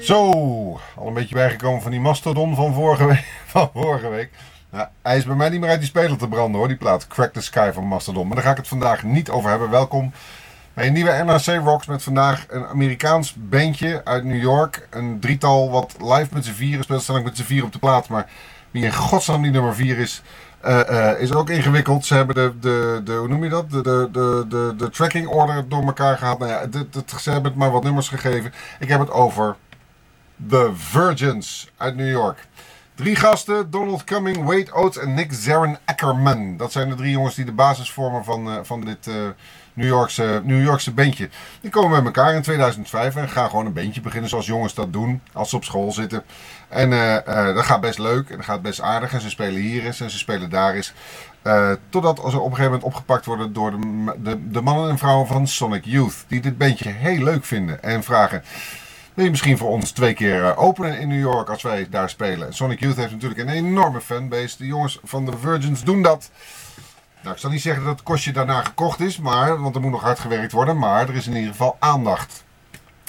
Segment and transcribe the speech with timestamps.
[0.00, 0.30] Zo,
[0.96, 3.24] al een beetje bijgekomen van die mastodon van vorige week.
[3.46, 4.30] Van vorige week.
[4.70, 7.06] Nou, hij is bij mij niet meer uit die speler te branden hoor, die plaat
[7.06, 8.26] Crack the Sky van Mastodon.
[8.26, 9.70] Maar daar ga ik het vandaag niet over hebben.
[9.70, 10.12] Welkom
[10.74, 14.86] bij een nieuwe NRC Rocks met vandaag een Amerikaans bandje uit New York.
[14.90, 17.08] Een drietal wat live met z'n vieren speelt.
[17.08, 18.28] Ik met z'n vier op de plaat, maar
[18.70, 20.22] wie in godsnaam die nummer vier is,
[20.66, 22.04] uh, is ook ingewikkeld.
[22.04, 23.70] Ze hebben de, de, de hoe noem je dat?
[23.70, 24.08] De, de,
[24.48, 26.38] de, de, tracking order door elkaar gehaald.
[26.38, 26.66] Nou ja,
[27.18, 28.52] ze hebben het maar wat nummers gegeven.
[28.78, 29.56] Ik heb het over
[30.48, 32.46] The Virgins uit New York.
[32.94, 36.56] Drie gasten, Donald Cumming, Wade Oates en Nick Zarin Ackerman.
[36.56, 39.14] Dat zijn de drie jongens die de basis vormen van, uh, van dit uh,
[39.72, 41.28] New, Yorkse, New Yorkse bandje.
[41.60, 44.92] Die komen bij elkaar in 2005 en gaan gewoon een bandje beginnen zoals jongens dat
[44.92, 46.24] doen als ze op school zitten.
[46.68, 49.12] En uh, dat gaat best leuk en dat gaat best aardig.
[49.12, 50.92] En ze spelen hier eens en ze spelen daar eens.
[51.88, 55.26] totdat ze op een gegeven moment opgepakt worden door de, de, de mannen en vrouwen
[55.26, 56.24] van Sonic Youth.
[56.28, 58.42] Die dit bandje heel leuk vinden en vragen...
[59.14, 62.10] Wil je misschien voor ons twee keer eh, openen in New York als wij daar
[62.10, 62.54] spelen?
[62.54, 64.56] Sonic Youth heeft natuurlijk een enorme fanbase.
[64.56, 66.30] De jongens van de Virgins doen dat.
[67.22, 69.90] Nou, ik zal niet zeggen dat het kostje daarna gekocht is, maar, want er moet
[69.90, 70.78] nog hard gewerkt worden.
[70.78, 72.44] Maar er is in ieder geval aandacht.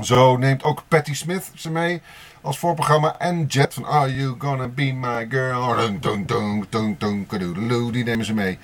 [0.00, 2.02] Zo neemt ook Patti Smith ze mee
[2.40, 3.18] als voorprogramma.
[3.18, 5.90] En Jet van Are You Gonna Be My Girl?
[7.92, 8.58] Die nemen ze mee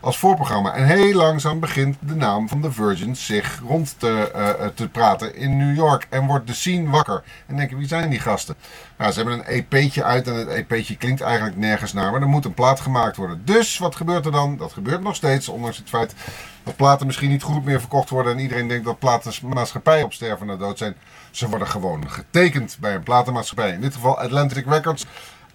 [0.00, 0.74] als voorprogramma.
[0.74, 5.36] En heel langzaam begint de naam van de Virgins zich rond te, uh, te praten
[5.36, 6.06] in New York.
[6.10, 7.22] En wordt de scene wakker.
[7.46, 8.54] En denken, wie zijn die gasten?
[8.98, 12.12] Nou, ze hebben een EP'tje uit en het EP'tje klinkt eigenlijk nergens naar.
[12.12, 13.42] Maar er moet een plaat gemaakt worden.
[13.44, 14.56] Dus wat gebeurt er dan?
[14.56, 16.14] Dat gebeurt nog steeds, ondanks het feit
[16.62, 18.32] dat platen misschien niet goed meer verkocht worden.
[18.32, 20.96] En iedereen denkt dat platenmaatschappijen op sterven na dood zijn.
[21.30, 23.72] Ze worden gewoon getekend bij een platenmaatschappij.
[23.72, 25.06] In dit geval Atlantic Records.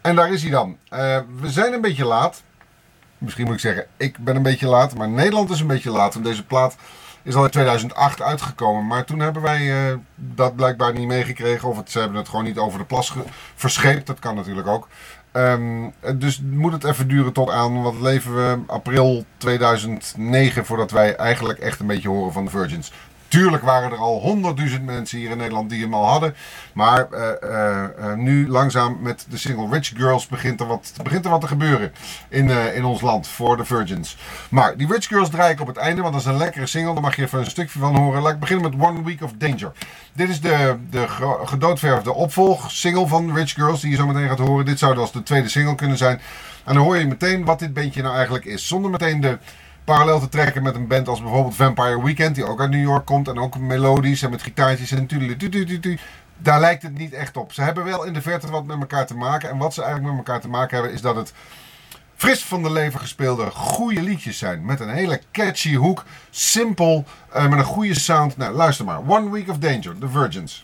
[0.00, 0.76] En daar is hij dan.
[0.92, 0.98] Uh,
[1.40, 2.42] we zijn een beetje laat
[3.24, 4.94] misschien moet ik zeggen, ik ben een beetje laat.
[4.94, 6.14] Maar Nederland is een beetje laat.
[6.14, 6.76] Want deze plaat
[7.22, 8.86] is al in 2008 uitgekomen.
[8.86, 11.68] Maar toen hebben wij uh, dat blijkbaar niet meegekregen.
[11.68, 13.14] Of ze hebben het gewoon niet over de plas
[13.54, 14.06] verscheept.
[14.06, 14.88] Dat kan natuurlijk ook.
[15.36, 21.16] Um, dus moet het even duren tot aan, wat leven we, april 2009 voordat wij
[21.16, 22.92] eigenlijk echt een beetje horen van de Virgins.
[23.28, 26.34] Tuurlijk waren er al honderdduizend mensen hier in Nederland die hem al hadden.
[26.72, 31.24] Maar uh, uh, uh, nu langzaam met de single Rich Girls begint er wat, begint
[31.24, 31.92] er wat te gebeuren
[32.28, 34.16] in, in ons land voor de Virgins.
[34.50, 36.92] Maar die Rich Girls draai ik op het einde, want dat is een lekkere single.
[36.92, 38.22] Daar mag je even een stukje van horen.
[38.22, 39.72] Laat ik beginnen met One Week of Danger.
[40.12, 41.06] Dit is de, de
[41.44, 44.64] gedoodverfde opvolg single van Rich Girls die je zo meteen gaat horen.
[44.64, 46.20] Dit zou dus de tweede single kunnen zijn.
[46.64, 48.66] En dan hoor je meteen wat dit bandje nou eigenlijk is.
[48.66, 49.38] Zonder meteen de
[49.84, 53.06] parallel te trekken met een band als bijvoorbeeld Vampire Weekend, die ook uit New York
[53.06, 55.98] komt en ook melodisch en met gitaartjes en natuurlijk.
[56.38, 57.52] Daar lijkt het niet echt op.
[57.52, 59.50] Ze hebben wel in de verte wat met elkaar te maken.
[59.50, 61.32] En wat ze eigenlijk met elkaar te maken hebben, is dat het
[62.16, 64.64] fris van de leven gespeelde goede liedjes zijn.
[64.64, 66.04] Met een hele catchy hoek.
[66.30, 67.04] Simpel,
[67.36, 68.36] uh, met een goede sound.
[68.36, 69.00] Nou, luister maar.
[69.06, 70.62] One Week of Danger, The Virgins.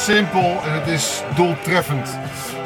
[0.00, 2.18] Simpel en het is doeltreffend.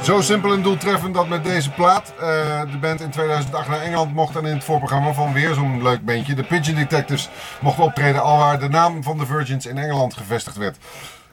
[0.03, 4.15] Zo simpel en doeltreffend dat met deze plaat uh, de band in 2008 naar Engeland
[4.15, 7.29] mocht en in het voorprogramma van weer zo'n leuk bandje, de Pigeon Detectives,
[7.61, 10.77] mocht optreden alwaar de naam van de Virgins in Engeland gevestigd werd.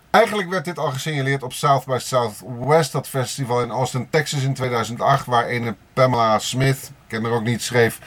[0.09, 4.53] Eigenlijk werd dit al gesignaleerd op South by Southwest, dat festival in Austin, Texas in
[4.53, 7.99] 2008, waar een Pamela Smith, ken er ook niet, schreef.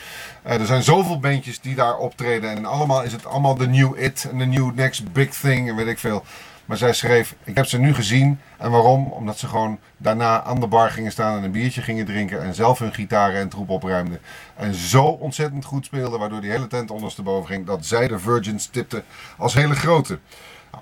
[0.47, 3.99] Uh, er zijn zoveel bandjes die daar optreden en allemaal is het allemaal de new
[3.99, 6.25] it en de new next big thing en weet ik veel.
[6.65, 8.41] Maar zij schreef, ik heb ze nu gezien.
[8.59, 9.07] En waarom?
[9.07, 12.43] Omdat ze gewoon daarna aan de bar gingen staan en een biertje gingen drinken.
[12.43, 14.21] En zelf hun gitaren en troep opruimden.
[14.57, 17.67] En zo ontzettend goed speelden, waardoor die hele tent ondersteboven ging.
[17.67, 19.03] Dat zij de Virgins tipte
[19.37, 20.19] als hele grote.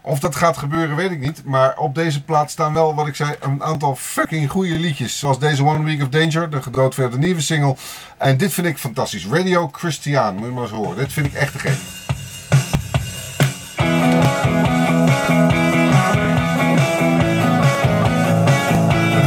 [0.03, 1.45] Of dat gaat gebeuren, weet ik niet.
[1.45, 5.19] Maar op deze plaats staan wel, wat ik zei, een aantal fucking goede liedjes.
[5.19, 7.77] Zoals deze One Week of Danger, de gedoodverde nieuwe single.
[8.19, 9.27] En dit vind ik fantastisch.
[9.27, 10.97] Radio Christian, moet je maar eens horen.
[10.97, 12.02] Dit vind ik echt gek.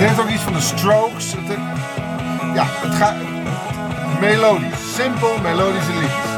[0.08, 1.34] Heeft ook iets van de strokes.
[1.38, 1.58] Het,
[2.54, 3.16] ja, het gaat
[4.20, 4.96] melodisch.
[4.96, 6.34] Simpel melodische liedjes.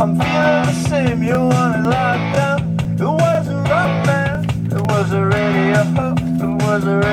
[0.00, 0.20] I'm
[3.02, 3.48] it was
[4.72, 7.11] it was a radio, it was a.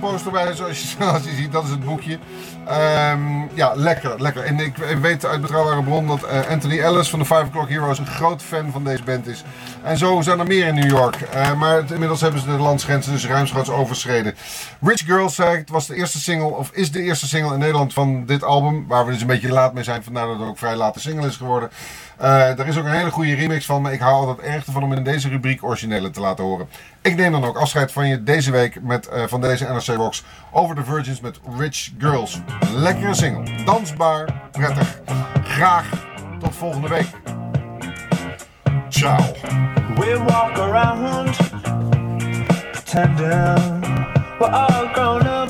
[0.00, 1.52] poster bij, zoals je, zoals je ziet.
[1.52, 2.18] Dat is het boekje.
[2.66, 3.20] Ehm,
[3.54, 4.42] ja, lekker, lekker.
[4.42, 7.98] En ik weet uit betrouwbare bron dat eh, Anthony Ellis van de Five O'Clock Heroes
[7.98, 9.44] een groot fan van deze band is.
[9.82, 11.20] En zo zijn er meer in New York.
[11.20, 14.34] Eh, maar inmiddels hebben ze de landsgrenzen dus ruimschoots overschreden.
[14.80, 17.92] Rich Girls, zei het was de eerste single, of is de eerste single in Nederland
[17.92, 18.84] van dit album.
[18.88, 21.26] Waar we dus een beetje laat mee zijn, vandaar dat het ook vrij late single
[21.26, 21.70] is geworden.
[22.18, 24.82] Eh, er is ook een hele goede remix van, maar ik hou altijd erg ervan
[24.82, 26.68] om in deze rubriek originele te laten horen.
[27.02, 30.24] Ik neem dan ook afscheid van je deze week met, eh, van deze NRC Box
[30.52, 32.40] over the Virgins met Rich Girls.
[32.74, 35.00] Lekkere single, dansbaar, prettig.
[35.44, 35.88] Graag
[36.40, 37.08] tot volgende week.
[38.88, 39.32] Ciao.
[39.94, 41.36] We walk around
[42.72, 43.80] pretending
[44.40, 45.48] we're all grown up.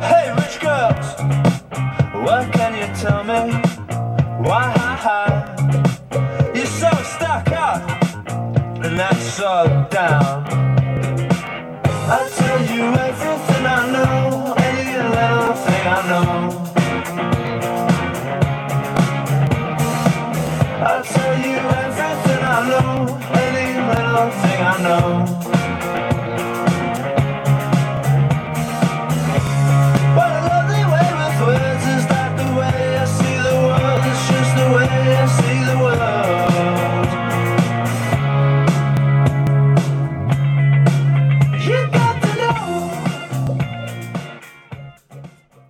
[0.00, 1.14] Hey, rich girls,
[2.24, 3.52] what can you tell me?
[4.48, 4.84] Why